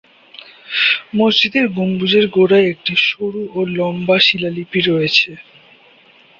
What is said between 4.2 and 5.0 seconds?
শিলালিপি